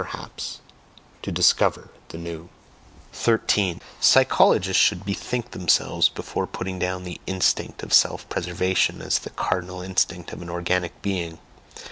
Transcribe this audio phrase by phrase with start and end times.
[0.03, 0.61] perhaps
[1.21, 2.49] to DISCOVER the new.
[3.13, 3.79] 13.
[3.99, 9.83] Psychologists should bethink themselves before putting down the instinct of self preservation as the cardinal
[9.83, 11.37] instinct of an organic being.